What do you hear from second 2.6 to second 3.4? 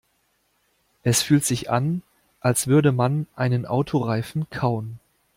würde man